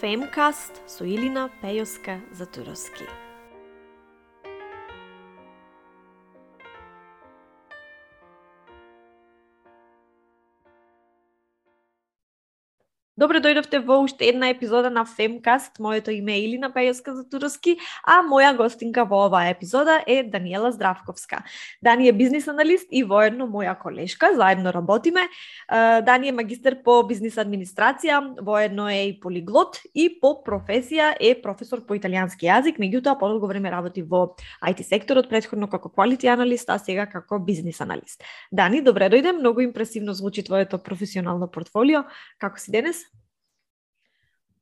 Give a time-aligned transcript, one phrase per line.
[0.00, 3.04] Femcast su ili na pejoska za turovski.
[13.18, 15.80] Добре дојдовте во уште една епизода на Femcast.
[15.82, 17.72] Моето име е Илина Пејовска за Затуровски,
[18.06, 21.40] а моја гостинка во оваа епизода е Даниела Здравковска.
[21.82, 25.24] Дани е бизнис аналист и воедно моја колешка, заедно работиме.
[26.06, 31.82] Дани е магистер по бизнис администрација, воедно е и полиглот и по професија е професор
[31.90, 36.78] по италијански јазик, меѓутоа подолго време работи во IT секторот, предходно како quality аналист, а
[36.78, 38.22] сега како бизнис аналист.
[38.52, 42.06] Дани, добре дојде, многу импресивно звучи твоето професионално портфолио.
[42.38, 43.07] Како си денес?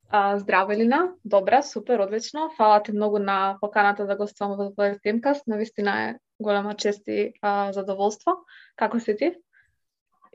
[0.09, 1.13] А, здраво, Елина.
[1.25, 2.51] Добра, супер, одлично.
[2.57, 5.47] Фала ти многу на поканата да гостувам во твојот темкаст.
[5.47, 8.47] Навистина е голема чест и а, задоволство.
[8.77, 9.33] Како си ти?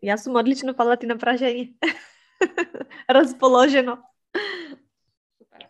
[0.03, 1.71] Јас сум одлично, фала ти на прашање.
[3.17, 4.01] Расположено.
[5.37, 5.67] Супер.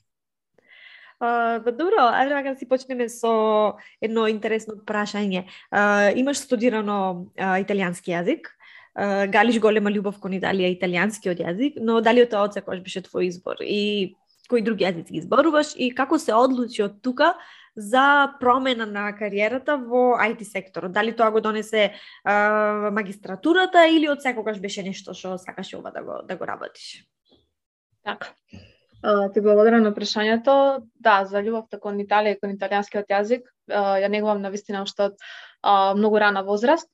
[1.22, 5.46] Uh, добро, ајде да си почнеме со едно интересно прашање.
[5.70, 8.50] Uh, имаш студирано uh, италијански јазик,
[8.96, 13.64] галиш голема љубов кон Италија и италијанскиот јазик, но дали тоа одсекош беше твој избор
[13.64, 14.16] и
[14.52, 15.22] кои други јазици ги
[15.78, 17.36] и како се одлучи од тука
[17.76, 20.92] за промена на кариерата во IT секторот?
[20.92, 26.04] Дали тоа го донесе а, магистратурата или од секогаш беше нешто што сакаше ова да
[26.04, 27.06] го да го работиш?
[28.04, 28.28] Така.
[29.02, 30.84] Uh, ти благодарам на прашањето.
[30.94, 35.10] Да, за љубовта кон Италија и кон италијанскиот јазик, uh, ја негувам на вистина уште
[35.10, 36.90] од uh, многу рана возраст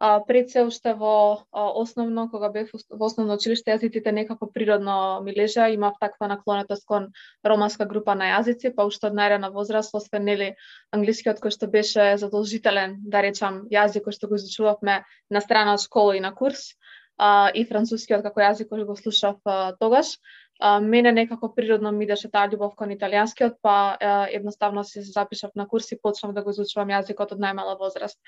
[0.00, 5.20] а, пред се уште во а, основно, кога бев во основно училиште, јазиците некако природно
[5.24, 7.10] ми лежа, имав таква наклонетост кон
[7.44, 10.54] романска група на јазици, па уште од најрана возраст, освен нели
[10.96, 15.84] англискиот кој што беше задолжителен, да речам, јазик кој што го изучувавме на страна од
[15.84, 16.72] школа и на курс,
[17.20, 20.16] а, и францускиот како јазик кој го слушав а, тогаш,
[20.60, 25.50] а, мене некако природно ми идеше таа љубов кон италијанскиот, па а, едноставно се запишав
[25.56, 28.18] на курс и почнав да го изучувам јазикот од најмала возраст.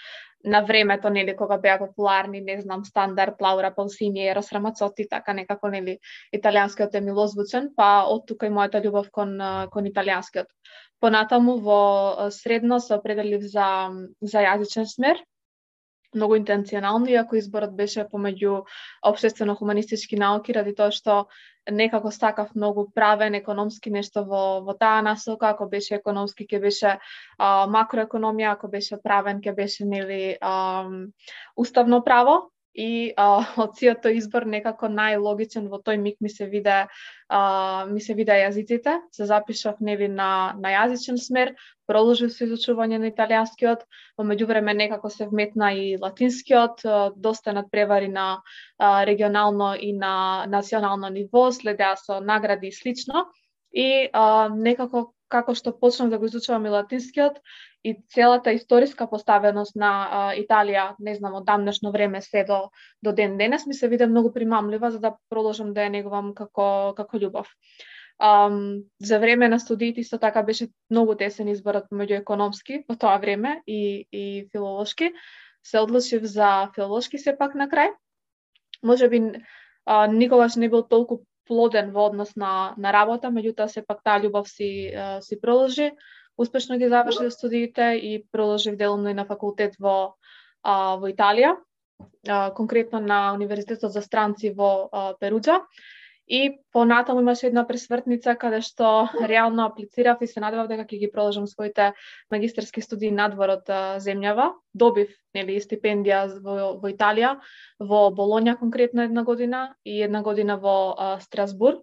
[0.44, 5.68] На времето, нели, кога беа популарни, не знам, стандард, Лаура Паусини, Ерос Рамацоти, така некако,
[5.68, 5.98] нели,
[6.34, 9.36] италијанскиот е милозвучен, па од тука и мојата љубов кон,
[9.70, 10.48] кон италијанскиот.
[11.00, 13.90] Понатаму во средно се определив за,
[14.22, 15.20] за јазичен смер,
[16.14, 18.62] многу интенционално, иако изборот беше помеѓу
[19.06, 21.26] обштествено-хуманистички науки, ради тоа што
[21.70, 26.96] некако стакав многу правен, економски нешто во, во таа насока, ако беше економски ќе беше
[27.38, 30.88] а, макроекономија, ако беше правен ќе беше нели а,
[31.56, 36.86] уставно право, и а, од тој избор некако најлогичен во тој миг ми се виде
[37.28, 41.54] а, ми се виде јазиците, се запишав нели на на јазичен смер,
[41.86, 43.84] продолжив со изучување на италијанскиот,
[44.16, 46.84] во меѓувреме некако се вметна и латинскиот,
[47.16, 48.42] доста надпревари на
[48.78, 53.26] а, регионално и на национално ниво, следеа со награди и слично.
[53.72, 57.38] И а, некако како што почнав да го изучувам и латинскиот
[57.84, 62.68] и целата историска поставеност на а, Италија, не знам, од дамнешно време се до,
[63.02, 66.92] до ден денес, ми се виде многу примамлива за да продолжам да ја неговам како,
[66.96, 67.50] како љубов.
[68.22, 73.16] Um, за време на студиите исто така беше многу тесен изборот помеѓу економски во тоа
[73.18, 75.10] време и, и филолошки.
[75.66, 77.90] Се одлучив за филолошки сепак на крај.
[78.82, 79.22] Може би
[79.86, 84.48] а, никогаш не бил толку плоден во однос на, на работа, меѓутоа сепак таа љубов
[84.48, 85.92] си, си продолжи.
[86.36, 90.14] Успешно ги завршив да студиите и продолжив делумно и на факултет во,
[90.64, 91.56] во Италија,
[92.56, 94.88] конкретно на Универзитетот за странци во
[95.20, 95.60] Перуџа.
[96.28, 101.10] И понатаму имаше една пресвртница каде што реално аплицирав и се надевав дека ќе ги
[101.10, 101.92] продолжам своите
[102.30, 103.72] магистерски студии надвор од
[104.04, 104.52] земјава.
[104.74, 107.34] Добив нели стипендија во, во Италија,
[107.80, 111.82] во Болонја конкретно една година и една година во а, Страсбург.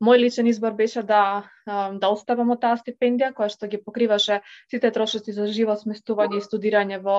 [0.00, 4.90] Мој личен избор беше да да оставам од таа стипендија која што ги покриваше сите
[4.90, 7.16] трошоци за живот, сместување и студирање во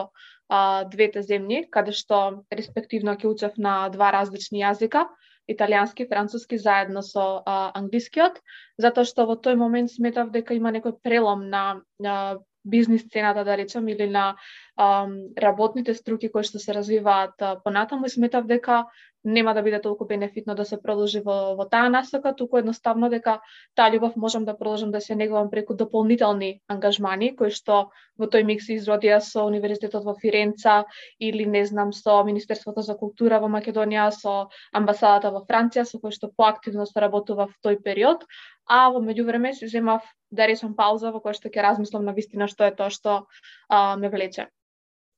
[0.50, 5.06] а, двете земји, каде што респективно ќе учев на два различни јазика
[5.48, 8.42] италијански, француски заедно со а, англискиот,
[8.78, 13.58] затоа што во тој момент сметав дека има некој прелом на, на бизнис сцената, да
[13.58, 14.36] речам, или на
[14.78, 18.86] работните струки кои што се развиваат понатаму и сметав дека
[19.24, 23.40] нема да биде толку бенефитно да се продолжи во, во таа насока, туку едноставно дека
[23.76, 28.46] таа љубов можам да продолжам да се негувам преку дополнителни ангажмани кои што во тој
[28.48, 30.86] микс изродија со Универзитетот во Фиренца
[31.20, 36.14] или не знам со Министерството за култура во Македонија, со амбасадата во Франција со кој
[36.14, 38.24] што поактивно соработува в тој период,
[38.68, 42.48] а во меѓувреме се земав да речам пауза во која што ќе размислам на вистина
[42.48, 43.26] што е тоа што
[43.70, 44.48] а, ме влече.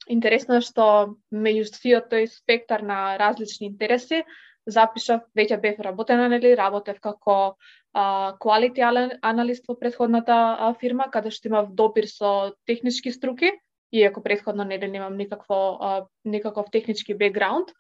[0.08, 0.86] Интересно е што
[1.34, 4.24] меѓу сиот тој спектар на различни интереси,
[4.70, 7.56] запишав, веќе бев работена, нели, работев како
[7.94, 8.84] quality
[9.22, 13.52] аналист во предходната а, фирма, каде што имав допир со технички струки,
[13.92, 17.74] иако предходно нели немам никакво а, никаков технички бекграунд.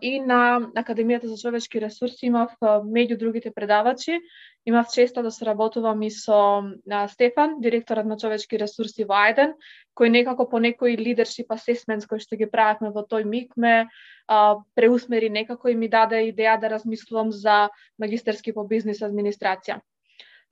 [0.00, 4.16] И на Академијата за човечки ресурси имав меѓу другите предавачи,
[4.64, 6.64] имав честа да сработувам и со
[7.08, 9.52] Стефан, директорот на човечки ресурси во Ајден,
[9.92, 13.84] кој некако по некои лидершип assessments кој што ги правевме во тој миг ме
[14.74, 17.68] преусмери некако и ми даде идеја да размислувам за
[17.98, 19.80] магистерски по бизнис администрација.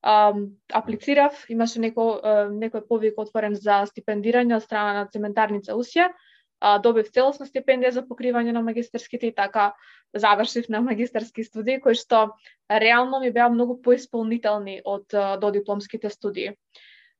[0.00, 6.12] аплицирав, имаше некој, некој повик отворен за стипендирање од страна на цементарница Усија,
[6.60, 9.72] а, добив целосна стипендија за покривање на магистерските и така
[10.14, 12.34] завршив на магистерски студии кои што
[12.70, 16.54] реално ми беа многу поисполнителни од додипломските студии.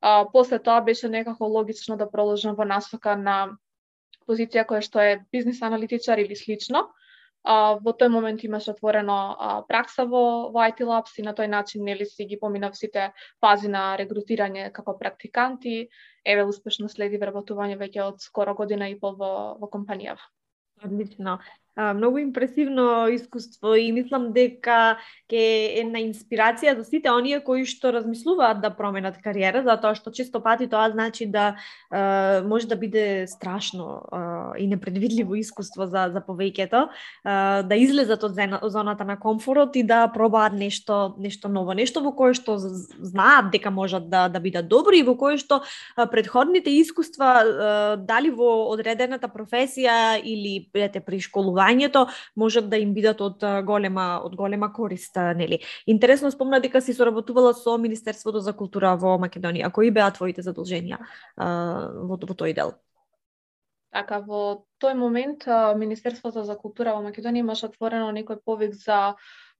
[0.00, 3.58] А, после тоа беше некако логично да продолжам во насока на
[4.28, 6.88] позиција која што е бизнис аналитичар или слично,
[7.48, 10.22] А, во тој момент имаше отворено а, пракса во,
[10.52, 13.06] во IT Labs и на тој начин нели си ги поминав сите
[13.40, 15.78] фази на регрутирање како практиканти.
[16.28, 20.28] Еве успешно следи вработување веќе од скоро година и пол во, во компанијава.
[20.84, 21.38] Одлично
[21.78, 24.98] многу импресивно искуство и мислам дека
[25.30, 25.42] ќе
[25.78, 30.40] е на инспирација за сите оние кои што размислуваат да променат кариера, затоа што често
[30.42, 31.54] пати тоа значи да
[31.90, 36.88] а, може да биде страшно а, и непредвидливо искуство за за повеќето,
[37.24, 38.34] да излезат од
[38.72, 43.70] зоната на комфорот и да пробаат нешто нешто ново, нешто во кое што знаат дека
[43.70, 45.62] можат да да бидат добри и во кое што
[46.10, 52.06] предходните искуства дали во одредената професија или при школување образованието
[52.36, 55.60] можат да им бидат од голема од голема корист, нели.
[55.86, 59.70] Интересно спомна дека си соработувала со Министерството за култура во Македонија.
[59.70, 60.98] Кои беа твоите задолженија
[61.36, 62.72] во, во тој дел?
[63.92, 65.44] Така, во тој момент
[65.76, 69.14] Министерството за култура во Македонија имаше отворено некој повик за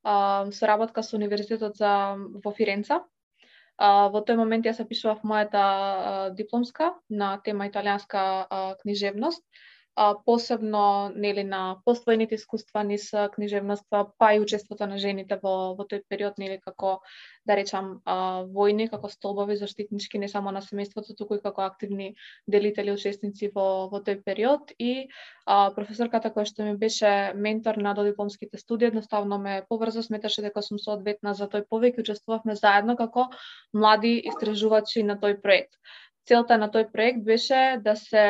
[0.04, 3.04] соработка со Универзитетот за во Фиренца.
[3.78, 9.43] во тој момент јас пишував мојата дипломска на тема италијанска книжевност
[9.98, 15.86] а, посебно нели на поствојните искуства низ книжевноста, па и учеството на жените во во
[15.90, 17.00] тој период нели како
[17.50, 22.14] да речам а, војни, како столбови заштитнички не само на семејството, туку и како активни
[22.46, 24.70] делители учесници во во тој период.
[24.78, 25.08] И
[25.46, 30.62] а, професорката која што ми беше ментор на додипломските студии едноставно ме поврза, сметаше дека
[30.62, 33.30] сум соодветна за тој повеќе учествувавме заедно како
[33.74, 35.74] млади истражувачи на тој проект
[36.28, 38.25] целта на тој проект беше да се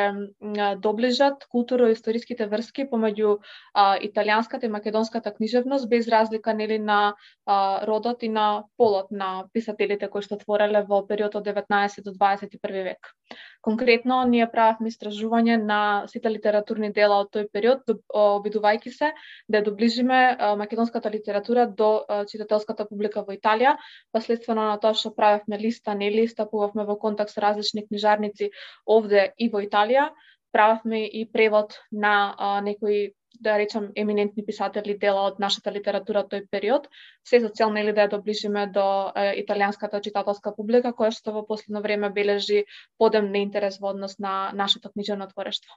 [0.79, 3.35] доближат културо-историските врски помеѓу
[3.73, 7.13] а, италијанската и македонската книжевност без разлика нели на
[7.45, 12.15] а, родот и на полот на писателите кои што твореле во период од 19 до
[12.15, 13.13] 21 век.
[13.61, 17.83] Конкретно ние правевме истражување на сите литературни дела од тој период,
[18.15, 19.11] обидувајќи се
[19.51, 23.75] да доближиме македонската литература до читателската публика во Италија,
[24.15, 28.51] последствено на тоа што правевме листа, нели стапувавме во контакт со различни книжарници
[28.87, 30.09] овде и во Италија.
[30.51, 36.47] Прававме и превод на а, некои да речам еминентни писатели дела од нашата литература тој
[36.51, 36.89] период,
[37.23, 41.45] се за цел нели да ја доближиме до е, италијанската читателска публика која што во
[41.47, 42.65] последно време бележи
[42.97, 45.71] подем неинтерес во однос на нашето книжевно творештво.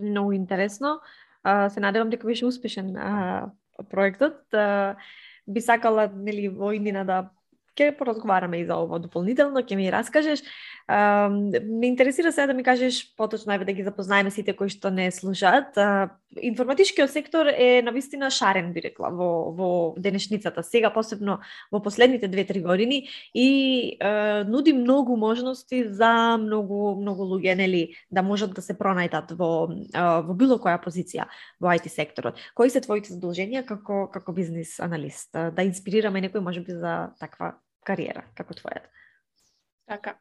[0.00, 1.00] Многу интересно.
[1.42, 3.52] А, се надевам дека беше успешен а,
[3.90, 4.54] проектот.
[4.54, 4.96] А,
[5.46, 7.30] би сакала нели во иднина да
[7.76, 10.42] ќе поразговараме и за ово дополнително, ќе ми раскажеш.
[10.88, 15.10] ме интересира сега да ми кажеш поточно ајде да ги запознаеме сите кои што не
[15.10, 15.74] слушаат.
[16.42, 20.62] информатичкиот сектор е навистина шарен би рекла во во денешницата.
[20.62, 21.40] Сега посебно
[21.72, 28.22] во последните 2-3 години и е, нуди многу можности за многу многу луѓе нели да
[28.22, 29.68] можат да се пронајдат во
[30.22, 31.26] во било која позиција
[31.60, 32.38] во IT секторот.
[32.54, 35.32] Кои се твоите задолженија како како бизнис аналист?
[35.32, 37.56] Да инспирираме некој можеби за таква
[37.86, 38.90] кариера како твојата?
[39.86, 40.16] Така.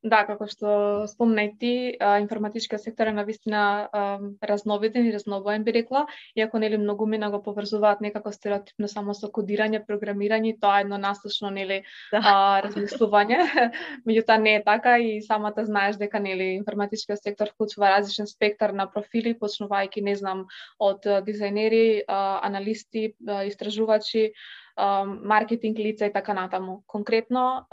[0.00, 0.70] Да, како што
[1.10, 3.90] спомна и ти, информатичкиот сектор е навистина
[4.48, 9.28] разновиден и разнобоен би рекла, иако нели многу мина го поврзуваат некако стереотипно само со
[9.28, 11.82] кодирање, програмирање, тоа е едно насочно нели
[12.14, 12.22] да.
[12.22, 13.42] а, размислување.
[14.08, 18.88] Меѓутоа не е така и самата знаеш дека нели информатичкиот сектор вклучува различен спектар на
[18.88, 20.46] профили, почнувајќи не знам
[20.78, 23.10] од дизајнери, аналисти,
[23.52, 24.30] истражувачи,
[24.78, 26.82] маркетинг лица и така натаму.
[26.86, 27.66] Конкретно,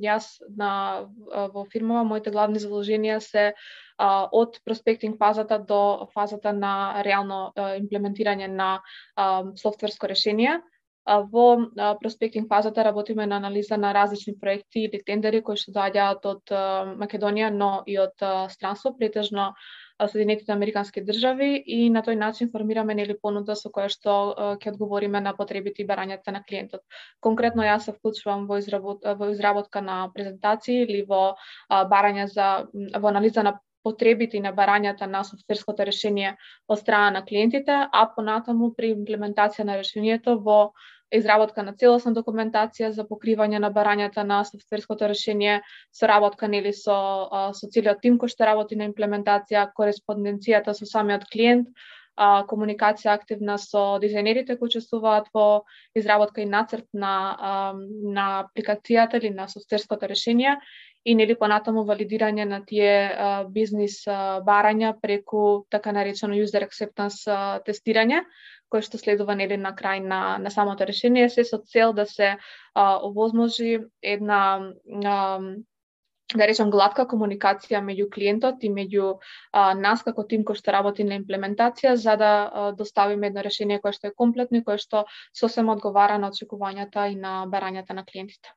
[0.00, 1.06] јас на,
[1.54, 3.52] во фирмава, моите главни задолженија се
[4.00, 8.80] од проспектинг фазата до фазата на реално имплементирање на
[9.56, 10.60] софтверско решение.
[11.06, 11.58] Во
[12.00, 16.52] проспектинг фазата работиме на анализа на различни проекти или тендери кои што доаѓаат од
[17.00, 18.16] Македонија, но и од
[18.48, 19.54] странство, претежно
[20.08, 24.16] Соединетите Американски држави и на тој начин формираме нели понуда со која што
[24.62, 26.82] ќе одговориме на потребите и барањата на клиентот.
[27.20, 31.34] Конкретно јас се вклучувам во, изработ, во изработка на презентации или во
[31.70, 36.36] барања за во анализа на потребите и на барањата на софтверското решение
[36.68, 40.72] од страна на клиентите, а понатаму при имплементација на решението во
[41.12, 45.60] изработка на целосна документација за покривање на барањата на софтверското решение,
[45.92, 46.98] соработка нели со
[47.54, 51.68] со целиот тим кој што работи на имплементација, кореспонденцијата со самиот клиент,
[52.20, 55.64] а, комуникација активна со дизајнерите кои учествуваат во
[55.96, 57.54] изработка и нацрт на а,
[58.18, 60.58] на апликацијата или на софтверското решение
[61.04, 67.24] и нели понатаму валидирање на тие а, бизнис а, барања преку така наречено user acceptance
[67.26, 68.24] а, тестирање
[68.70, 72.36] кое што следува нели на крај на, на самото решение се со цел да се
[72.74, 74.42] а, овозможи една
[75.04, 75.40] а,
[76.38, 81.06] да речам гладка комуникација меѓу клиентот и меѓу а, нас како тим кој што работи
[81.06, 85.04] на имплементација за да а, доставиме едно решение кое што е комплетно и кое што
[85.42, 88.54] сосема одговара на очекувањата и на барањата на клиентите.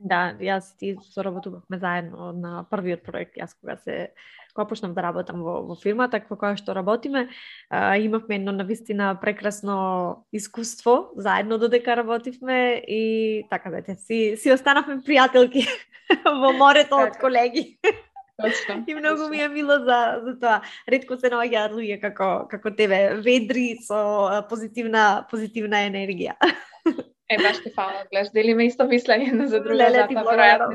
[0.00, 4.12] Да, јас ти соработувавме заедно на првиот проект, јас кога се
[4.54, 7.28] кога почнав да работам во, во фирмата во која што работиме,
[7.68, 15.02] а, имавме едно навистина прекрасно искуство, заедно додека работивме и така да си, си останавме
[15.06, 15.66] пријателки
[16.24, 17.20] во морето од така.
[17.20, 17.78] колеги.
[18.40, 18.84] Точно.
[18.88, 20.60] И многу ми е мило за за тоа.
[20.88, 26.40] Ретко се наоѓаат луѓе како како тебе, ведри со позитивна позитивна енергија.
[27.30, 29.78] E, baš ti fajn, gledaš, delimo isto mišljenje na zadruge.
[29.78, 30.70] Le, le, ti moramo.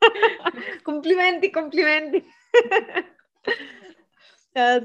[0.88, 2.22] Komplimenti, komplimenti.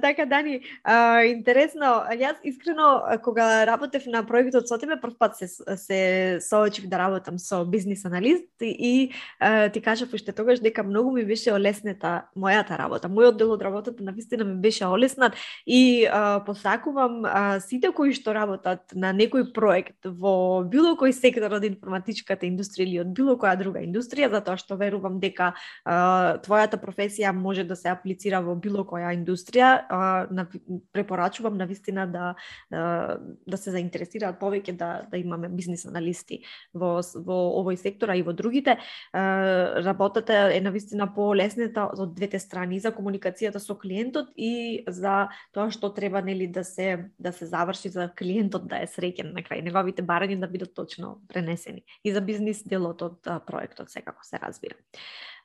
[0.01, 5.47] така, Дани, а, интересно, јас искрено, кога работев на проектот со тебе, прв пат се,
[5.77, 11.11] се соочив да работам со бизнис аналист и а, ти кажав уште тогаш дека многу
[11.11, 13.09] ми беше олеснета мојата работа.
[13.09, 15.33] Мојот дел од работата на вистина ми беше олеснат
[15.65, 21.57] и а, посакувам а, сите кои што работат на некој проект во било кој сектор
[21.57, 25.53] од информатичката индустрија или од било која друга индустрија, затоа што верувам дека
[25.85, 30.47] а, твојата професија може да се аплицира во било која индустрија индустрија, а, на,
[30.93, 32.35] препорачувам на вистина да,
[32.71, 36.43] да, да се заинтересираат повеќе да, да имаме бизнис аналисти
[36.73, 38.77] во, во овој сектор, а и во другите.
[39.13, 45.29] А, работата е на вистина полесната од двете страни, за комуникацијата со клиентот и за
[45.53, 49.43] тоа што треба нели да се да се заврши за клиентот да е среќен на
[49.43, 54.39] крај, неговите барања да бидат точно пренесени и за бизнис делот од проектот секако се
[54.41, 54.75] разбира.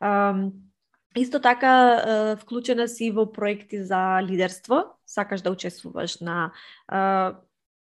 [0.00, 0.69] Um,
[1.16, 6.52] Исто така, вклучена си во проекти за лидерство, сакаш да учествуваш на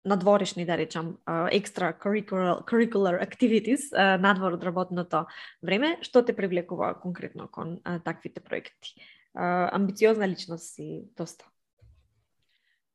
[0.06, 1.18] надворешни, да речам,
[1.52, 3.90] екстра curricular, curricular activities
[4.22, 5.26] надвор од работното
[5.66, 8.94] време, што те привлекува конкретно кон таквите проекти?
[9.34, 11.50] Амбициозна личност си доста.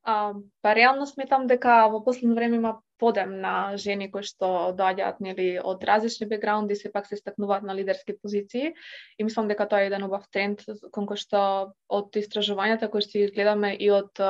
[0.05, 0.33] А,
[0.63, 5.49] па реално сметам дека во последно време има подем на жени кои што доаѓаат нели
[5.59, 8.75] од различни бекграунди се пак се стакнуваат на лидерски позиции.
[9.19, 11.41] И мислам дека тоа е еден убав тренд кон кој што
[11.89, 14.23] од истражувањата кои што гледаме и од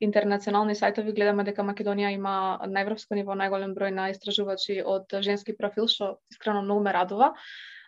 [0.00, 2.34] интернационални сајтови гледаме дека Македонија има
[2.68, 7.32] на европско ниво најголем број на истражувачи од женски профил што искрено многу ме радува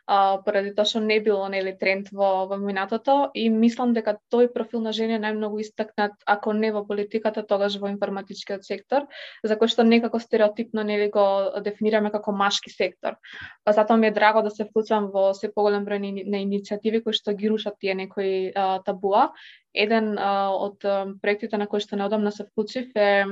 [0.06, 4.50] а, поради тоа што не било нели тренд во во минатото и мислам дека тој
[4.54, 9.08] профил на жени е најмногу истакнат ако не во политиката, тогаш во информатичкиот сектор,
[9.42, 11.26] за кој што некако стереотипно нели го
[11.64, 13.16] дефинираме како машки сектор.
[13.64, 17.12] Па затоа ми е драго да се вклучам во се поголем број на иницијативи кои
[17.12, 19.30] што ги рушат тие некои а, табуа
[19.74, 23.26] еден а, од а, проектите на кој што неодамна се вклучив е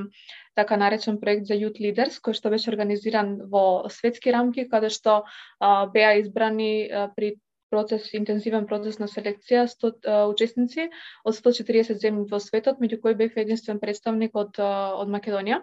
[0.58, 5.22] така наречен проект за Youth Leaders, кој што беше организиран во светски рамки, каде што
[5.61, 7.37] а, беа избрани а, при
[7.72, 10.88] процес, интензивен процес на селекција 100 а, учесници
[11.25, 15.62] од 140 земји во светот, меѓу кои бев единствен представник од, од Македонија.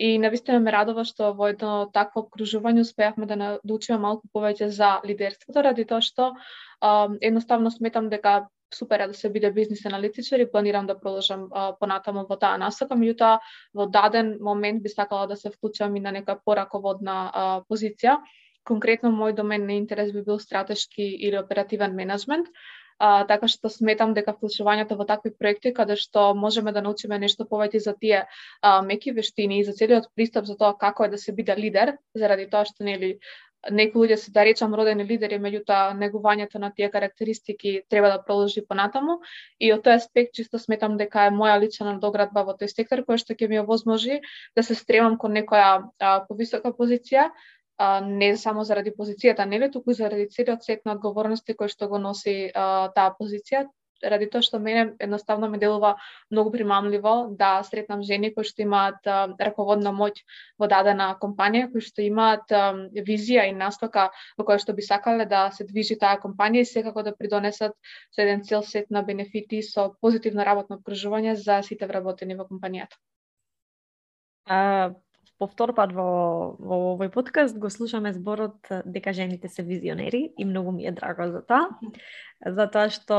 [0.00, 4.94] И навистина ме радува што во едно такво обкружување успеавме да научиме малку повеќе за
[5.04, 10.38] лидерството, ради тоа што а, едноставно сметам дека супер е да се биде бизнис аналитичар
[10.38, 13.38] и планирам да продолжам а, понатаму во таа насока, меѓутоа
[13.74, 18.20] во даден момент би сакала да се вклучам и на нека пораководна а, позиција.
[18.64, 22.46] Конкретно мој домен на интерес би бил стратешки или оперативен менеджмент,
[23.00, 27.46] а, така што сметам дека вклучувањето во такви проекти каде што можеме да научиме нешто
[27.52, 28.26] повеќе за тие
[28.60, 31.96] а, меки вештини и за целиот пристап за тоа како е да се биде лидер,
[32.14, 33.16] заради тоа што нели
[33.68, 38.64] некои луѓе се да речам родени лидери, меѓутоа негувањето на тие карактеристики треба да продолжи
[38.66, 39.20] понатаму.
[39.60, 43.20] И од тој аспект чисто сметам дека е моја лична доградба во тој сектор кој
[43.20, 44.20] што ќе ми овозможи
[44.56, 47.30] да се стремам кон некоја а, повисока позиција,
[47.76, 51.88] а, не само заради позицијата, нели, туку и заради целиот сет на одговорности кој што
[51.88, 53.66] го носи а, таа позиција,
[54.02, 55.96] ради тоа што мене едноставно ме делува
[56.30, 59.06] многу примамливо да сретнам жени кои што имаат
[59.38, 60.22] раководна моќ
[60.58, 62.50] во дадена компанија, кои што имаат
[63.10, 67.02] визија и настока во која што би сакале да се движи таа компанија и секако
[67.02, 67.76] да придонесат
[68.10, 72.96] со еден цел сет на бенефити со позитивно работно обкружување за сите вработени во компанијата.
[74.46, 74.90] А,
[75.40, 76.04] по втор пат во,
[76.60, 81.30] во овој подкаст го слушаме зборот дека жените се визионери и многу ми е драго
[81.32, 81.70] за тоа.
[82.44, 83.16] Затоа што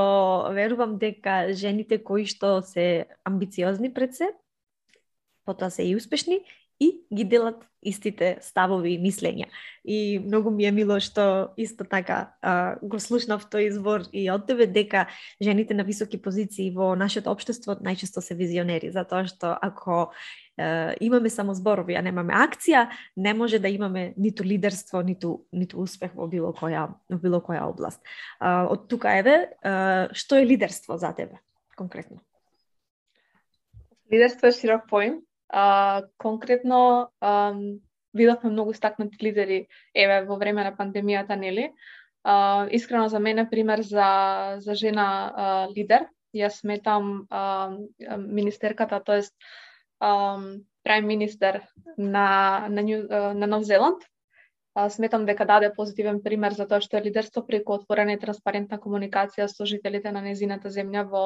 [0.54, 4.30] верувам дека жените кои што се амбициозни пред се,
[5.50, 6.44] потоа се и успешни
[6.82, 9.48] и ги делат истите ставови и мислења.
[9.86, 14.46] И многу ми е мило што исто така а, го слушнав тој избор и од
[14.46, 15.08] тебе дека
[15.42, 20.14] жените на високи позиции во нашето општество најчесто се визионери, затоа што ако
[21.02, 22.88] имаме само зборови, а немаме акција,
[23.18, 27.68] не може да имаме ниту лидерство, ниту ниту успех во било која во било која
[27.70, 28.02] област.
[28.42, 29.54] од тука еве,
[30.14, 31.40] што е лидерство за тебе
[31.76, 32.22] конкретно?
[34.12, 35.22] Лидерство е широк поим.
[35.50, 37.54] А, конкретно а,
[38.14, 41.72] видовме многу стакнати лидери еве во време на пандемијата, нели?
[42.24, 46.08] А, искрено за мене пример за за жена а, лидер.
[46.36, 47.76] Јас сметам а,
[48.18, 49.36] министерката, тоест
[50.02, 51.62] прайм министер
[51.98, 52.82] на, на,
[53.34, 54.02] на Нов Зеланд.
[54.90, 59.50] Сметам дека даде позитивен пример за тоа што е лидерство преку отворена и транспарентна комуникација
[59.52, 61.24] со жителите на незината земја во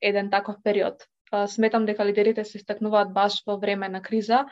[0.00, 1.02] еден таков период.
[1.50, 4.44] Сметам дека лидерите се истакнуваат баш во време на криза,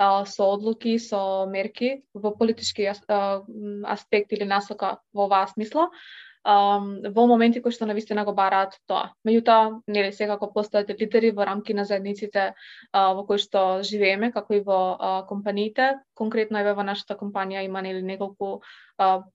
[0.00, 5.90] со одлуки, со мерки во политички аспект или насока во оваа смисла,
[6.44, 9.12] во моменти кои што навистина го бараат тоа.
[9.28, 12.54] Меѓутоа, нели секако постојат лидери во рамки на заедниците
[12.92, 16.00] а, во кои што живееме, како и во а, компаниите.
[16.14, 18.62] Конкретно еве во нашата компанија има нели неколку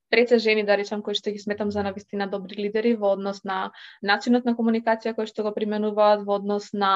[0.09, 3.71] преце жени, да речам, кои што ги сметам за навистина добри лидери во однос на
[4.01, 6.91] начинот на комуникација кој што го применуваат, во однос на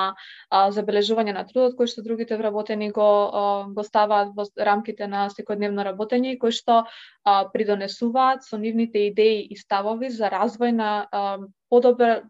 [0.50, 3.10] а, забележување на трудот кој што другите вработени го,
[3.42, 3.44] а,
[3.76, 9.42] го ставаат во рамките на секојдневно работење и кој што а, придонесуваат со нивните идеи
[9.50, 12.22] и ставови за развој на а, подобра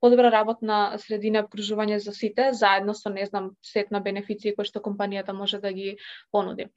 [0.00, 4.82] подобра работна средина обкружување за сите, заедно со не знам сет на бенефиции кои што
[4.84, 5.98] компанијата може да ги
[6.30, 6.70] понуди.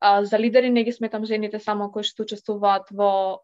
[0.00, 3.40] А, за лидери не ги сметам жените само кои што учествуваат во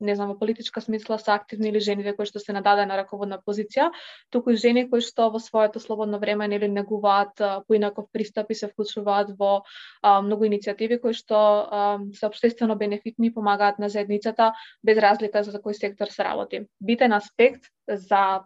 [0.00, 3.38] не знам во политичка смисла се активни или жените кои што се на дадена раководна
[3.40, 3.88] позиција,
[4.30, 8.68] туку и жени кои што во своето слободно време нели негуваат поинаков пристап и се
[8.68, 9.62] вклучуваат во
[10.02, 14.52] а, многу иницијативи кои што а, се општествено бенефитни и помагаат на заедницата
[14.84, 16.66] без разлика за кој сектор се работи.
[16.80, 18.44] Битен аспект за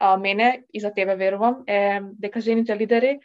[0.00, 3.18] а, мене и за тебе верувам е дека жените лидери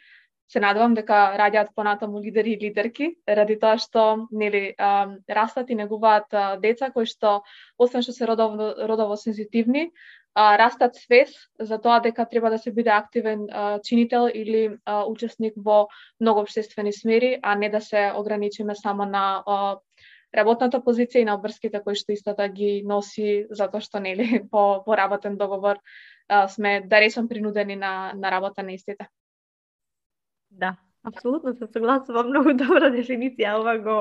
[0.52, 6.28] се надевам дека раѓаат понатаму лидери и лидерки, ради тоа што нели растат и негуваат
[6.60, 7.40] деца кои што
[7.78, 9.88] освен што се родово, родово сензитивни,
[10.36, 13.46] растат свес за тоа дека треба да се биде активен
[13.84, 14.76] чинител или
[15.08, 15.88] учесник во
[16.20, 19.42] многу обществени смери, а не да се ограничиме само на
[20.36, 24.82] работната позиција и на обврските кои што истата така ги носи затоа што нели по,
[24.84, 25.80] по работен договор
[26.48, 29.08] сме да речам принудени на на работа на истите.
[30.52, 33.56] Да, апсолутно се согласувам, многу добра дефиниција.
[33.58, 33.98] Ова го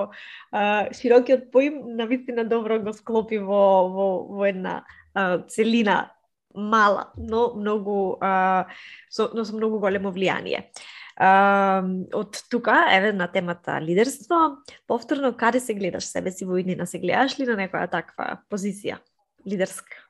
[0.51, 4.81] а, широкиот поим на вистина добро го склопи во, во, во една
[5.13, 6.11] а, целина
[6.55, 8.67] мала, но многу а,
[9.09, 10.67] со, но со многу големо влијание.
[11.15, 11.83] А,
[12.13, 16.85] од тука, еве на темата лидерство, повторно каде се гледаш себе си во иднина?
[16.85, 18.99] Се гледаш ли на некоја таква позиција
[19.47, 20.05] лидерска?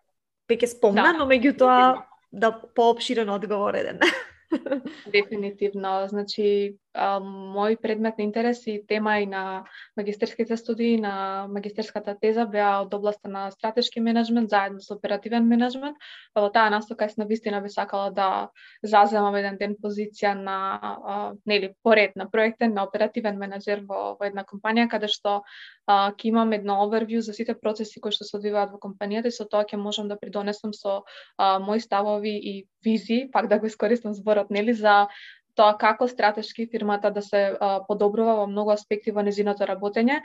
[0.49, 3.99] Пеќе спомна, да, но меѓутоа да поопширен одговор еден.
[5.05, 6.07] Дефинитивно.
[6.07, 9.63] Значи, а, мој предмет на интерес и тема и на
[9.97, 15.97] магистерските студии, на магистерската теза беа од областа на стратешки менеджмент заедно со оперативен менеджмент.
[16.33, 18.49] Па во таа насока јас навистина би сакала да
[18.83, 24.25] заземам еден ден позиција на а, нели поред на проектен на оперативен менеджер во, во
[24.25, 25.41] една компанија каде што
[25.87, 29.37] а, ќе имам едно овервју за сите процеси кои што се одвиваат во компанијата и
[29.37, 31.01] со тоа ќе можам да придонесам со
[31.37, 35.07] а, мои ставови и визии, пак да го искористам зборот нели за
[35.55, 40.21] тоа како стратешки фирмата да се а, подобрува во многу аспекти во незиното работење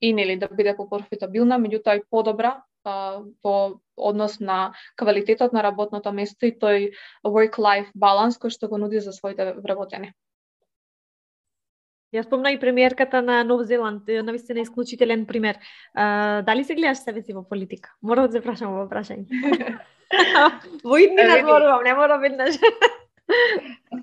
[0.00, 6.12] и нели да биде попрофитабилна, меѓутоа и подобра а, во однос на квалитетот на работното
[6.12, 6.90] место и тој
[7.24, 10.12] work-life баланс кој што го нуди за своите вработени.
[12.10, 15.58] Ја спомна и премиерката на Нов Зеланд, навистина исклучителен пример.
[15.94, 17.94] А, дали се гледаш себе си во политика?
[18.02, 19.28] Мора да се прашам во прашање.
[20.84, 22.58] во идни надворувам, не мора веднаш.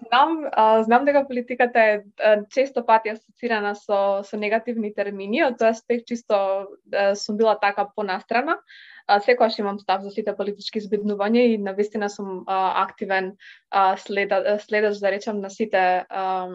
[0.08, 5.60] Знам, а, знам дека политиката е а, често пати асоцирана со, со негативни термини, од
[5.60, 6.38] тој аспект чисто
[6.94, 8.58] а, сум била така понастрана.
[9.08, 13.34] А, секогаш имам став за сите политички збиднувања и навистина сум а, активен
[13.72, 16.48] а, следа, следач, да речам, на сите, а,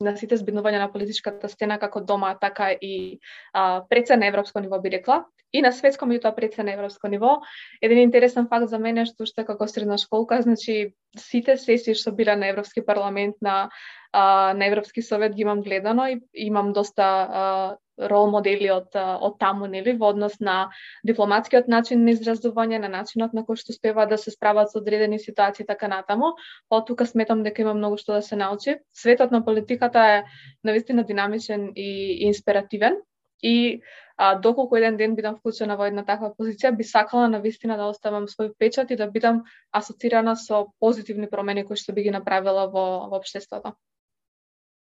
[0.00, 3.18] на сите збиднувања на политичката сцена, како дома, така и
[3.52, 6.74] а, пред се на европско ниво би рекла и на светско меѓутоа пред се на
[6.74, 7.38] европско ниво.
[7.82, 12.36] Еден интересен факт за мене што што како средна школка, значи сите сесии што била
[12.36, 13.68] на Европски парламент, на
[14.12, 19.38] а, на Европски совет ги имам гледано и имам доста а, рол модели од од
[19.40, 20.56] таму нели во однос на
[21.04, 25.18] дипломатскиот начин на изразување, на начинот на кој што спева да се справат со одредени
[25.18, 26.34] ситуации така натаму.
[26.68, 28.78] Па тука сметам дека има многу што да се научи.
[28.92, 30.24] Светот на политиката е
[30.64, 33.00] навистина динамичен и инспиративен
[33.42, 33.80] и
[34.16, 37.88] а, доколку еден ден бидам вклучена во една таква позиција, би сакала на вистина да
[37.92, 42.66] оставам свој печат и да бидам асоцирана со позитивни промени кои што би ги направила
[42.66, 43.76] во, во обштеството.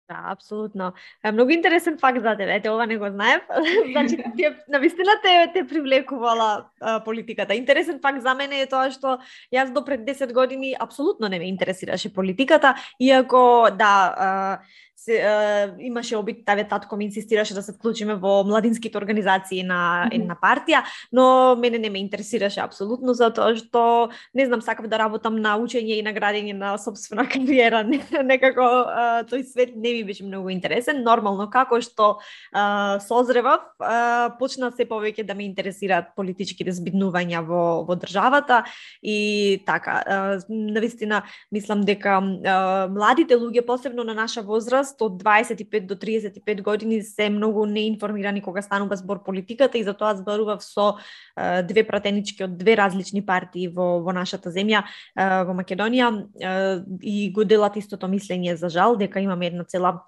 [0.09, 0.93] Да, апсолутно.
[1.23, 3.41] Е многу интересен факт за тебе, ете ова не го знаев.
[3.91, 7.55] значи ти на вистина те те привлекувала а, политиката.
[7.55, 9.19] Интересен факт за мене е тоа што
[9.53, 14.59] јас до пред 10 години апсолутно не ме интересираше политиката, иако да а,
[15.05, 20.09] се, е, имаше обид, таве татко ми инсистираше да се вклучиме во младинските организации на
[20.11, 25.39] една партија, но мене не ме интересираше апсолутно затоа што не знам сакав да работам
[25.39, 27.83] на учење и на градење на собствена кариера.
[27.83, 31.03] Некако е, тој свет не ми беше многу интересен.
[31.03, 37.63] Нормално како што е, созревав, е, почна се повеќе да ме интересираат политичките збиднувања во
[37.87, 38.63] во државата
[39.01, 42.59] и така, е, навистина мислам дека е,
[42.91, 48.41] младите луѓе посебно на наша возраст возраст од 25 до 35 години се многу неинформирани
[48.41, 50.97] кога станува збор политиката и затоа зборував со
[51.37, 54.83] е, две пратенички од две различни партии во, во нашата земја,
[55.15, 60.05] е, во Македонија е, и го делат истото мислење за жал дека имаме една цела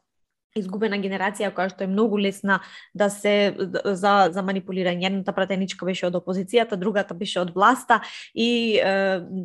[0.56, 2.60] изгубена генерација која што е многу лесна
[2.94, 5.08] да се да, за за манипулирање.
[5.08, 8.02] Едната пратеничка беше од опозицијата, другата беше од власта
[8.36, 8.80] и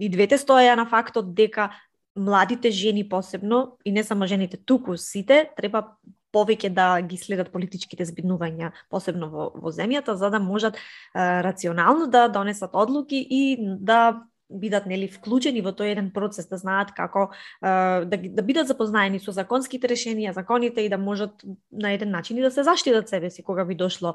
[0.01, 1.71] и двете стоеа на фактот дека
[2.17, 5.97] младите жени посебно, и не само жените, туку сите, треба
[6.37, 10.81] повеќе да ги следат политичките збиднувања, посебно во, во земјата, за да можат е,
[11.43, 16.93] рационално да донесат одлуки и да бидат нели вклучени во тој еден процес, да знаат
[16.97, 17.31] како
[17.63, 22.45] да, да бидат запознаени со законските решенија, законите и да можат на еден начин и
[22.45, 24.15] да се заштитат себе си кога би дошло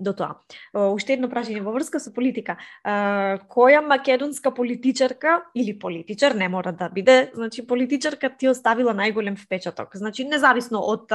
[0.00, 0.40] до тоа.
[0.72, 2.56] Уште едно прашање во врска со политика.
[2.84, 9.96] Која македонска политичарка или политичар не мора да биде, значи политичарка ти оставила најголем впечаток,
[9.96, 11.12] значи независно од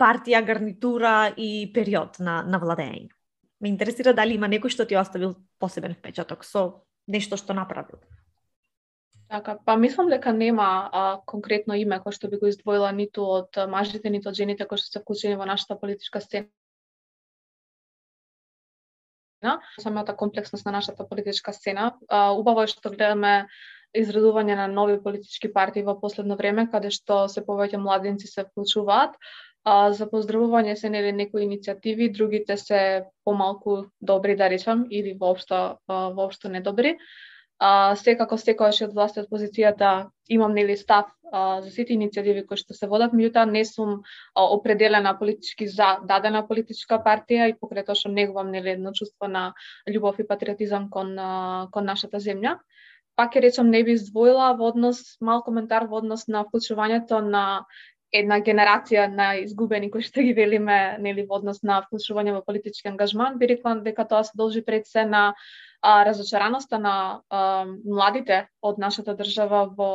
[0.00, 3.08] партија, гарнитура и период на на владење.
[3.60, 7.98] Ме интересира дали има некој што ти оставил посебен впечаток со нешто што направил.
[9.30, 13.58] Така, па мислам дека нема а, конкретно име кој што би го издвоила ниту од
[13.70, 16.50] мажите, ниту од жените кои што се вклучени во нашата политичка сцена.
[19.78, 21.94] Самата комплексност на нашата политичка сцена.
[22.08, 23.46] А, убаво е што гледаме
[23.96, 29.14] изредување на нови политички партии во последно време, каде што се повеќе младенци се вклучуваат.
[29.64, 35.78] А, за поздравување се нели некои иницијативи, другите се помалку добри да речам или воопшто
[35.88, 36.96] воопшто недобри.
[37.60, 42.56] А, секако секогаш од власт од позицијата имам нели став а, за сите иницијативи кои
[42.56, 47.84] што се водат, меѓутоа не сум а, определена политички за дадена политичка партија и покрај
[47.84, 49.52] тоа што негувам нели едно чувство на
[49.84, 52.56] љубов и патриотизам кон а, кон нашата земја.
[53.12, 57.44] Пак ќе речам не би издвоила во однос мал коментар во однос на вклучувањето на
[58.12, 62.88] една генерација на изгубени кои што ги велиме нели во однос на вклучување во политички
[62.90, 65.34] ангажман, би рекла дека тоа се должи пред се на
[65.82, 69.90] а, разочараноста на а, младите од нашата држава во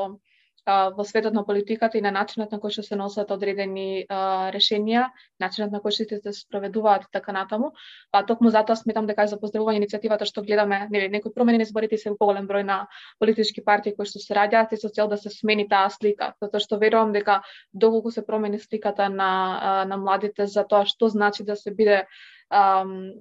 [0.65, 5.09] во светот на политиката и на начинот на кој што се носат одредени а, решенија,
[5.39, 7.71] начинот на кој што се спроведуваат и така натаму.
[8.11, 11.67] Па токму затоа сметам дека е за поздравување иницијативата што гледаме нели некои промени на
[11.69, 12.79] изборите се поголем број на
[13.19, 16.59] политички партии кои што се раѓаат и со цел да се смени таа слика, затоа
[16.59, 17.41] што верувам дека
[17.73, 22.05] доколку се промени сликата на на младите за тоа што значи да се биде
[22.49, 23.13] ам,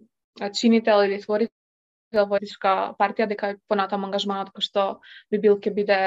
[0.52, 1.63] чинител или творител
[2.30, 4.84] политичка партија дека понатаму ангажманот кој што
[5.30, 5.98] би бил ќе биде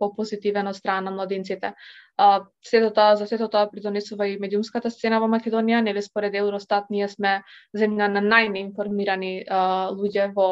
[0.00, 1.74] попозитивен од страна на младинците.
[2.16, 6.90] А, сето тоа, за сето тоа придонесува и медиумската сцена во Македонија, нели според Евростат
[6.90, 7.40] ние сме
[7.74, 9.34] земја на најнеинформирани
[9.98, 10.50] луѓе во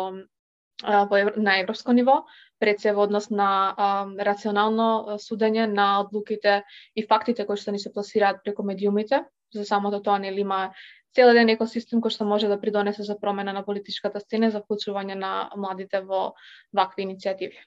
[0.83, 2.25] во на европско ниво,
[2.59, 6.63] пред се во однос на а, рационално судење на одлуките
[6.97, 9.25] и фактите кои што ни се пласираат преку медиумите.
[9.55, 10.73] За самото тоа нели има
[11.15, 15.15] цел еден екосистем кој што може да придонесе за промена на политичката сцена за вклучување
[15.15, 16.33] на младите во
[16.73, 17.59] вакви иницијативи.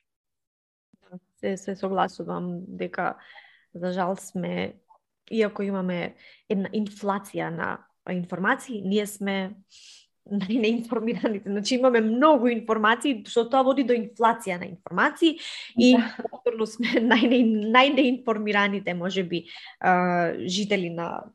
[1.39, 3.15] Се, се согласувам дека
[3.75, 4.73] За жал сме,
[5.31, 6.15] иако имаме
[6.49, 7.75] една инфлација на
[8.10, 9.51] информации, ние сме
[10.31, 11.51] најнеинформираните.
[11.51, 15.36] Значи имаме многу информации, што тоа води до инфлација на информации
[15.77, 15.91] и
[16.31, 17.03] повторно сме
[17.75, 19.45] најнеинформираните, може би,
[20.47, 21.27] жители на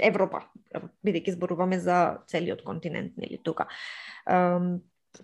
[0.00, 0.46] Европа,
[1.04, 3.68] бидејќи зборуваме за целиот континент, нели тука.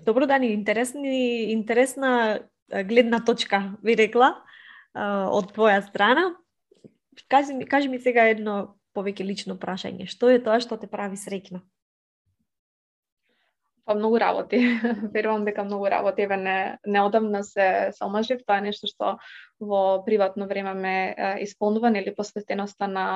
[0.04, 4.34] Добро Дани, интересни, интересна гледна точка, ви рекла,
[4.94, 6.34] од твоја страна.
[7.28, 10.06] Кажи ми, кажи ми сега едно повеќе лично прашање.
[10.10, 11.62] Што е тоа што те прави среќна?
[13.88, 14.58] Па многу работи.
[15.14, 16.22] Верувам дека многу работи.
[16.22, 19.14] Еве не неодамна се омажив, тоа е нешто што
[19.60, 20.96] во приватно време ме
[21.40, 23.06] исполнува или посветеноста на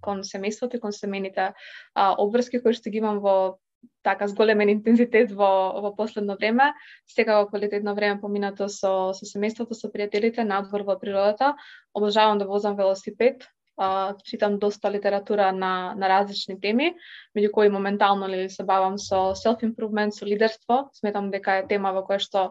[0.00, 1.50] кон семејството и кон семејните
[1.98, 3.58] обврски кои што ги имам во
[4.06, 5.50] така зголемен интензитет во
[5.82, 6.72] во последно време.
[7.06, 11.56] Секако квалитетно време поминато со со семејството, со пријателите надвор во природата.
[11.92, 16.94] Обожавам да возам велосипед, а, читам доста литература на, на различни теми,
[17.36, 20.90] меѓу кои моментално ли се бавам со self-improvement, со лидерство.
[20.92, 22.42] Сметам дека е тема во која што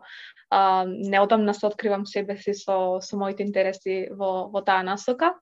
[0.49, 5.35] а, неодамна се откривам себе си со, со моите интереси во, во таа насока.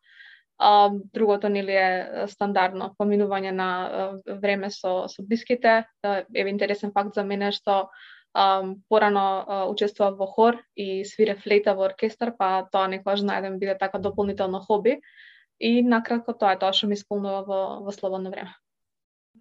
[0.58, 4.10] А, другото нели е стандардно поминување на а,
[4.42, 5.86] време со, со блиските.
[6.04, 7.90] е интересен факт за мене што
[8.36, 13.56] Um, порано uh, учествував во хор и свире флейта во оркестар, па тоа некојаш најден
[13.62, 14.98] биде така дополнително хоби.
[15.60, 18.52] И накратко тоа е тоа што ми исполнува во, во слободно време.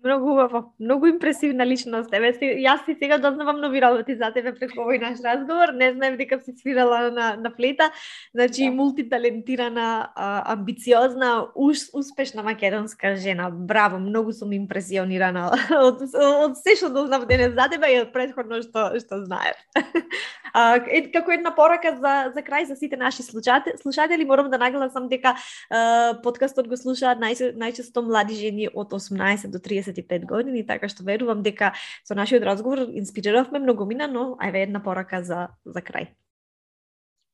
[0.05, 2.13] Многу убаво, многу импресивна личност.
[2.13, 5.73] Еве, јас си сега дознавам нови работи за тебе преку овој наш разговор.
[5.73, 7.89] Не знаев дека си свирала на, на флейта.
[8.35, 8.75] Значи, да.
[8.77, 10.13] мултиталентирана,
[10.45, 13.49] амбициозна, уш, успешна македонска жена.
[13.51, 15.47] Браво, многу сум импресионирана
[15.89, 19.57] од, од се што дознав денес за тебе и од предходно што, што знаев.
[20.55, 24.59] А, е, како една порака за, за крај за сите наши слушатели, слушатели морам да
[24.59, 25.33] нагласам дека
[26.23, 31.07] подкастот го слушаат нај, најчесто млади жени од 18 до 30 25 години, така што
[31.07, 31.73] верувам дека
[32.05, 36.11] со нашиот разговор инспириравме многумина, но ајде една порака за, за крај.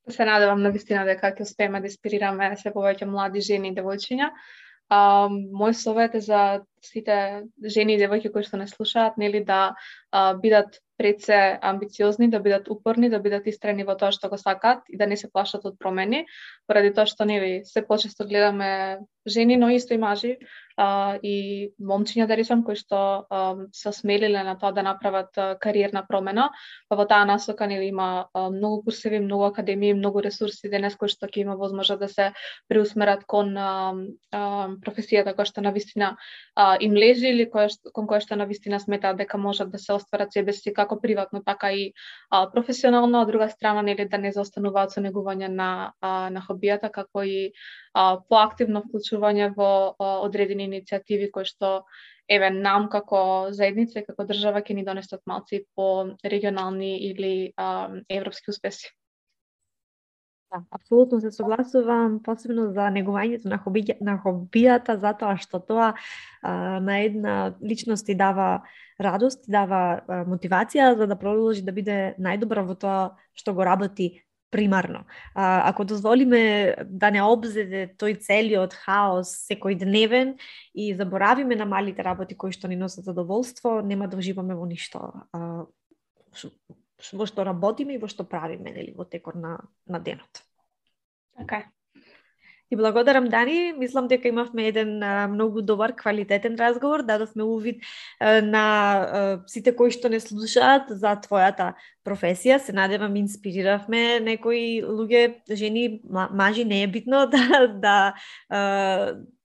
[0.09, 4.31] Се надевам на вистина дека ќе успееме да инспирираме се повеќе млади жени и девојчиња.
[4.91, 6.39] А, мој совет е за
[6.83, 9.75] сите жени и девојки кои што не слушаат, нели да
[10.11, 14.37] а, бидат пред се амбициозни, да бидат упорни, да бидат истрени во тоа што го
[14.37, 16.25] сакаат и да не се плашат од промени,
[16.67, 20.35] поради тоа што нели се почесто гледаме жени, но исто и мажи
[20.77, 25.55] а, и момчиња да речам кои што а, се смелиле на тоа да направат а,
[25.59, 26.49] кариерна промена,
[26.89, 31.09] па во таа насока нели има а, многу курсеви, многу академии, многу ресурси денес кои
[31.09, 32.31] што ќе има возможност да се
[32.69, 33.93] преусмерат кон а,
[34.31, 34.41] а,
[34.85, 36.15] професијата која што на вистина
[36.55, 39.79] а, им лежи или која што, кон која што на вистина сметаат дека можат да
[39.79, 41.91] се остварат себе си како приватно, така и
[42.29, 46.91] а, професионално, од друга страна нели да не заостануваат со негување на а, на хобијата
[46.91, 47.51] како и
[47.93, 51.83] а, поактивно вклучување во а, одредени иницијативи кои што
[52.31, 57.89] еве нам како заедница и како држава ќе ни донесат малци по регионални или а,
[58.09, 58.91] европски успеси.
[60.51, 65.93] Да, апсолутно се согласувам, посебно за негувањето на, хоби, на хобијата, затоа што тоа
[66.41, 66.51] а,
[66.83, 68.59] на една личност ти дава
[68.99, 74.11] радост, дава а, мотивација за да продолжи да биде најдобра во тоа што го работи
[74.51, 75.05] примарно.
[75.33, 80.35] А, ако дозволиме да не обзеде тој целиот хаос секој дневен
[80.75, 85.25] и заборавиме на малите работи кои што ни носат задоволство, нема да уживаме во ништо.
[85.33, 85.65] А,
[87.13, 90.43] во што работиме и во што правиме нели во текот на на денот.
[91.37, 91.80] Така okay.
[92.71, 93.73] Ти благодарам, Дани.
[93.77, 97.03] Мислам дека имавме еден а, многу добар, квалитетен разговор.
[97.03, 97.83] Дадовме увид
[98.19, 101.73] а, на а, сите кои што не слушаат за твојата
[102.07, 102.61] професија.
[102.63, 108.15] Се надевам, инспириравме некои луѓе, жени, мажи, не е битно да, да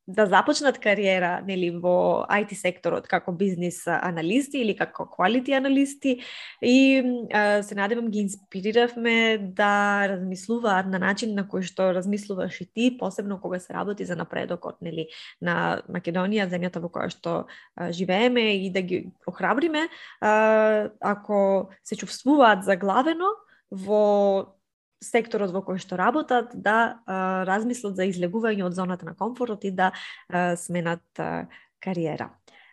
[0.09, 6.21] да започнат кариера нели во IT секторот како бизнис аналисти или како quality аналисти.
[6.63, 7.03] И
[7.35, 12.91] а, се надевам ги инспириравме да размислуваат на начин на кој што размислуваш и ти,
[12.99, 15.09] посебно кога се работи за напредокот нели
[15.43, 19.89] на Македонија, земјата во која што а, живееме и да ги охрабриме.
[20.21, 23.35] А, ако се чувствуваат заглавено
[23.71, 24.56] во
[25.03, 29.71] секторот во кој што работат да а, размислат за излегување од зоната на комфортот и
[29.71, 31.47] да а, сменат а,
[31.81, 32.31] кариера.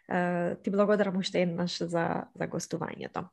[0.07, 3.27] А, ти благодарам уште еднаш за, за гостувањето.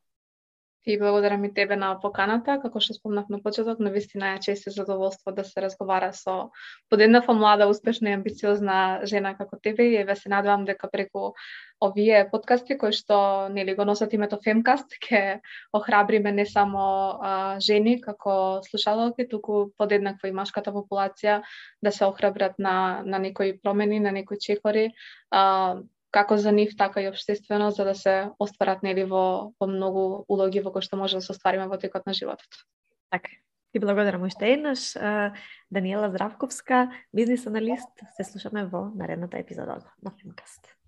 [0.85, 4.67] Ти благодарам и тебе на поканата, како што спомнав на почеток, на вистина е чест
[4.67, 6.51] и задоволство да се разговара со
[6.89, 11.35] подеднаква млада, успешна и амбициозна жена како тебе и еве се надевам дека преку
[11.85, 15.41] овие подкасти кои што нели го носат името Femcast ќе
[15.77, 16.81] охрабриме не само
[17.21, 21.43] а, жени како слушалки, туку подеднакво и машката популација
[21.83, 24.93] да се охрабрат на на некои промени, на некои чекори,
[25.31, 25.77] а,
[26.11, 30.61] како за нив, така и обштествено, за да се остварат нели во, во многу улоги
[30.61, 32.65] во кои што може да се оствариме во текот на животот.
[33.11, 33.31] Така.
[33.73, 34.95] Ти благодарам уште еднаш.
[35.71, 38.03] Даниела Здравковска, бизнес аналист.
[38.17, 40.80] Се слушаме во наредната епизода на Филмкаст.